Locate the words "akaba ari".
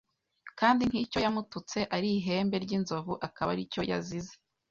3.27-3.63